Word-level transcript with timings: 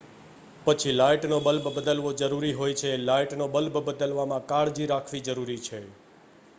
પછી 0.61 0.93
લાઇટનો 0.93 1.37
બલ્બ 1.39 1.67
બદલવો 1.75 2.13
જરૂરી 2.21 2.53
હોય 2.53 2.79
છે 2.79 2.95
લાઇટનો 3.01 3.49
બલ્બ 3.49 3.77
બદલવામાં 3.83 4.47
કાળજી 4.47 4.87
રાખવી 4.87 5.25
જરૂરી 5.27 5.61
છે 5.63 5.83